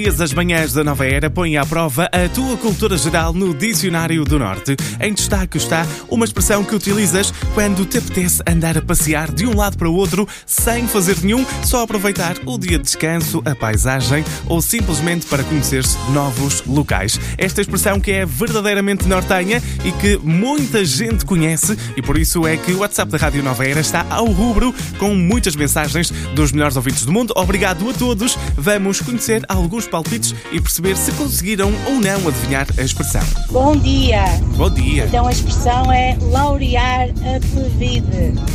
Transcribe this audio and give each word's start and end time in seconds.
Dias, 0.00 0.20
as 0.20 0.34
manhãs 0.34 0.74
da 0.74 0.84
nova 0.84 1.06
era 1.06 1.30
põem 1.30 1.56
à 1.56 1.64
prova 1.64 2.04
a 2.12 2.28
tua 2.28 2.54
cultura 2.58 2.98
geral 2.98 3.32
no 3.32 3.54
Dicionário 3.54 4.24
do 4.26 4.38
Norte. 4.38 4.76
Em 5.00 5.14
destaque 5.14 5.56
está 5.56 5.86
uma 6.10 6.26
expressão 6.26 6.62
que 6.62 6.74
utilizas 6.74 7.32
quando 7.54 7.86
te 7.86 7.96
apetece 7.96 8.42
andar 8.46 8.76
a 8.76 8.82
passear 8.82 9.32
de 9.32 9.46
um 9.46 9.56
lado 9.56 9.78
para 9.78 9.88
o 9.88 9.94
outro 9.94 10.28
sem 10.44 10.86
fazer 10.86 11.16
nenhum, 11.22 11.46
só 11.64 11.82
aproveitar 11.82 12.36
o 12.44 12.58
dia 12.58 12.76
de 12.76 12.84
descanso, 12.84 13.42
a 13.46 13.54
paisagem 13.54 14.22
ou 14.46 14.60
simplesmente 14.60 15.24
para 15.24 15.42
conhecer-se 15.44 15.96
novos 16.10 16.62
locais. 16.66 17.18
Esta 17.38 17.62
expressão 17.62 17.98
que 17.98 18.12
é 18.12 18.26
verdadeiramente 18.26 19.08
nortenha 19.08 19.62
e 19.82 19.92
que 19.92 20.18
muita 20.18 20.84
gente 20.84 21.24
conhece 21.24 21.74
e 21.96 22.02
por 22.02 22.18
isso 22.18 22.46
é 22.46 22.58
que 22.58 22.72
o 22.72 22.80
WhatsApp 22.80 23.10
da 23.10 23.16
Rádio 23.16 23.42
Nova 23.42 23.66
Era 23.66 23.80
está 23.80 24.04
ao 24.10 24.26
rubro 24.26 24.74
com 24.98 25.14
muitas 25.14 25.56
mensagens 25.56 26.10
dos 26.34 26.52
melhores 26.52 26.76
ouvintes 26.76 27.06
do 27.06 27.12
mundo. 27.12 27.32
Obrigado 27.34 27.88
a 27.88 27.94
todos. 27.94 28.36
Vamos 28.58 29.00
conhecer 29.00 29.42
alguns 29.48 29.85
palpites 29.86 30.34
e 30.52 30.60
perceber 30.60 30.96
se 30.96 31.12
conseguiram 31.12 31.72
ou 31.86 32.00
não 32.00 32.28
adivinhar 32.28 32.66
a 32.78 32.82
expressão. 32.82 33.22
Bom 33.50 33.76
dia! 33.76 34.24
Bom 34.56 34.70
dia. 34.70 35.04
Então 35.04 35.26
a 35.26 35.30
expressão 35.30 35.92
é 35.92 36.16
laurear 36.20 37.08
a 37.10 37.54
Covid. 37.54 38.06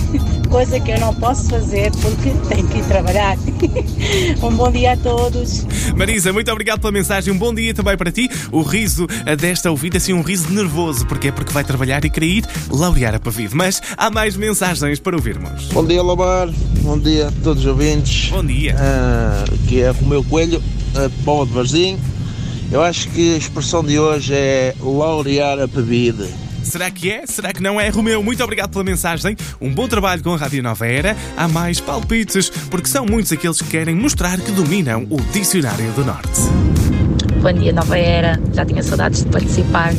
Coisa 0.50 0.80
que 0.80 0.90
eu 0.90 0.98
não 0.98 1.14
posso 1.14 1.48
fazer 1.48 1.92
porque 1.92 2.30
tenho 2.48 2.66
que 2.68 2.78
ir 2.78 2.84
trabalhar. 2.86 3.36
um 4.42 4.50
bom 4.56 4.70
dia 4.70 4.92
a 4.92 4.96
todos. 4.96 5.64
Marisa, 5.96 6.32
muito 6.32 6.50
obrigado 6.50 6.80
pela 6.80 6.92
mensagem. 6.92 7.32
Um 7.32 7.38
bom 7.38 7.54
dia 7.54 7.72
também 7.72 7.96
para 7.96 8.10
ti. 8.10 8.28
O 8.50 8.62
riso 8.62 9.06
desta 9.38 9.70
ouvida, 9.70 9.98
assim, 9.98 10.12
um 10.12 10.22
riso 10.22 10.50
nervoso. 10.52 11.06
Porquê? 11.06 11.30
Porque 11.30 11.52
vai 11.52 11.62
trabalhar 11.62 12.04
e 12.04 12.10
querer 12.10 12.26
ir 12.26 12.44
laurear 12.68 13.14
a 13.14 13.20
Pavide. 13.20 13.54
Mas 13.54 13.80
há 13.96 14.10
mais 14.10 14.36
mensagens 14.36 14.98
para 14.98 15.16
ouvirmos. 15.16 15.66
Bom 15.66 15.84
dia, 15.84 16.02
Lomar. 16.02 16.48
Bom 16.82 16.98
dia 16.98 17.28
a 17.28 17.32
todos 17.44 17.62
os 17.64 17.68
ouvintes. 17.68 18.30
Bom 18.30 18.44
dia. 18.44 18.74
Ah, 18.78 19.44
aqui 19.52 19.80
é 19.80 19.90
Romeu 19.90 20.24
Coelho, 20.24 20.62
a 20.94 21.44
de 21.44 21.52
Varzim. 21.52 21.98
Eu 22.70 22.82
acho 22.82 23.08
que 23.10 23.34
a 23.34 23.36
expressão 23.36 23.82
de 23.82 23.98
hoje 23.98 24.32
é 24.34 24.74
laurear 24.80 25.58
a 25.58 25.66
bebida. 25.66 26.28
Será 26.62 26.90
que 26.90 27.10
é? 27.10 27.26
Será 27.26 27.52
que 27.52 27.62
não 27.62 27.80
é? 27.80 27.88
Romeu, 27.88 28.22
muito 28.22 28.42
obrigado 28.44 28.70
pela 28.70 28.84
mensagem. 28.84 29.36
Um 29.60 29.72
bom 29.72 29.88
trabalho 29.88 30.22
com 30.22 30.34
a 30.34 30.36
Rádio 30.36 30.62
Nova 30.62 30.86
Era. 30.86 31.16
Há 31.36 31.48
mais 31.48 31.80
palpites, 31.80 32.48
porque 32.70 32.88
são 32.88 33.04
muitos 33.04 33.32
aqueles 33.32 33.60
que 33.60 33.68
querem 33.68 33.94
mostrar 33.94 34.38
que 34.40 34.52
dominam 34.52 35.06
o 35.10 35.20
Dicionário 35.32 35.90
do 35.92 36.04
Norte. 36.04 36.40
Bom 37.42 37.52
dia, 37.52 37.72
Nova 37.72 37.98
Era. 37.98 38.40
Já 38.54 38.64
tinha 38.64 38.82
saudades 38.82 39.24
de 39.24 39.30
participar. 39.30 39.92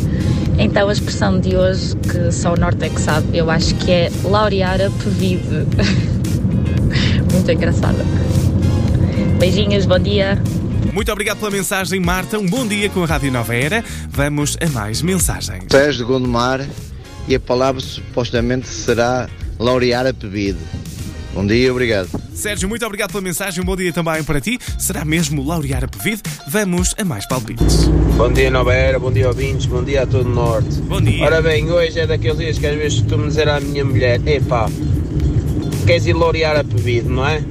Então, 0.57 0.87
a 0.87 0.93
expressão 0.93 1.39
de 1.39 1.55
hoje, 1.55 1.95
que 1.97 2.31
só 2.31 2.53
o 2.53 2.57
Norte 2.57 2.85
é 2.85 2.89
que 2.89 3.01
sabe, 3.01 3.37
eu 3.37 3.49
acho 3.49 3.75
que 3.75 3.91
é 3.91 4.11
laurear 4.23 4.79
a 4.79 4.89
Pevide. 4.91 5.65
Muito 7.33 7.51
engraçada. 7.51 8.05
Beijinhos, 9.39 9.85
bom 9.85 9.99
dia. 9.99 10.41
Muito 10.93 11.11
obrigado 11.11 11.37
pela 11.39 11.51
mensagem, 11.51 11.99
Marta. 11.99 12.37
Um 12.37 12.45
bom 12.45 12.67
dia 12.67 12.89
com 12.89 13.03
a 13.03 13.05
Rádio 13.05 13.31
Nova 13.31 13.55
Era. 13.55 13.83
Vamos 14.09 14.57
a 14.59 14.69
mais 14.69 15.01
mensagens. 15.01 15.65
Sérgio 15.69 16.05
de 16.05 16.11
Gondomar 16.11 16.67
e 17.27 17.35
a 17.35 17.39
palavra 17.39 17.79
supostamente 17.79 18.67
será 18.67 19.29
laurear 19.57 20.05
a 20.05 20.11
bebida. 20.11 20.59
Bom 21.33 21.47
dia, 21.47 21.71
obrigado. 21.71 22.09
Sérgio, 22.33 22.67
muito 22.67 22.85
obrigado 22.85 23.11
pela 23.11 23.21
mensagem. 23.21 23.61
Um 23.61 23.65
bom 23.65 23.75
dia 23.75 23.93
também 23.93 24.21
para 24.23 24.41
ti. 24.41 24.59
Será 24.77 25.05
mesmo 25.05 25.45
laurear 25.45 25.83
a 25.83 25.87
Pevide? 25.87 26.23
Vamos 26.47 26.93
a 26.97 27.05
mais 27.05 27.25
palpites. 27.25 27.85
Bom 28.17 28.33
dia, 28.33 28.49
Nova 28.51 28.73
Era, 28.73 28.99
bom 28.99 29.11
dia, 29.11 29.27
ouvintes, 29.27 29.65
bom 29.65 29.83
dia 29.83 30.03
a 30.03 30.07
todo 30.07 30.27
o 30.27 30.29
Norte. 30.29 30.81
Bom 30.81 30.99
dia. 30.99 31.23
Ora 31.23 31.41
bem, 31.41 31.71
hoje 31.71 31.99
é 31.99 32.07
daqueles 32.07 32.37
dias 32.37 32.57
que 32.57 32.67
às 32.67 32.75
vezes 32.75 32.99
costumo 32.99 33.27
dizer 33.27 33.47
à 33.47 33.59
minha 33.61 33.85
mulher: 33.85 34.19
epá, 34.27 34.69
queres 35.85 36.05
ir 36.05 36.13
laurear 36.13 36.57
a 36.57 36.63
bebida, 36.63 37.09
não 37.09 37.25
é? 37.25 37.41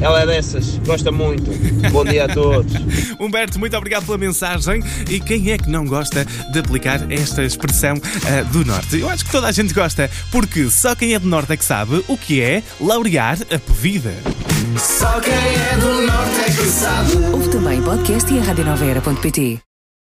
Ela 0.00 0.22
é 0.22 0.26
dessas, 0.26 0.78
gosta 0.86 1.10
muito. 1.10 1.50
Bom 1.90 2.04
dia 2.04 2.24
a 2.24 2.28
todos. 2.28 2.72
Humberto, 3.18 3.58
muito 3.58 3.76
obrigado 3.76 4.06
pela 4.06 4.18
mensagem. 4.18 4.82
E 5.08 5.20
quem 5.20 5.50
é 5.50 5.58
que 5.58 5.68
não 5.68 5.84
gosta 5.84 6.24
de 6.52 6.58
aplicar 6.58 7.10
esta 7.10 7.42
expressão 7.42 7.94
ah, 8.26 8.42
do 8.44 8.64
Norte? 8.64 9.00
Eu 9.00 9.08
acho 9.08 9.24
que 9.24 9.32
toda 9.32 9.48
a 9.48 9.52
gente 9.52 9.74
gosta, 9.74 10.10
porque 10.30 10.68
só 10.70 10.94
quem 10.94 11.14
é 11.14 11.18
do 11.18 11.28
Norte 11.28 11.52
é 11.52 11.56
que 11.56 11.64
sabe 11.64 12.04
o 12.08 12.16
que 12.16 12.40
é 12.40 12.62
laurear 12.80 13.38
a 13.42 13.58
Pevide. 13.58 14.14
Só 14.76 15.20
quem 15.20 15.32
é 15.32 15.76
do 15.76 16.02
norte 16.06 16.40
é 16.40 16.44
que 16.44 16.68
sabe. 16.68 17.16
Ouve 17.32 17.48
também 17.48 17.82
podcast 17.82 18.32
e 18.32 18.38
a. 18.38 19.67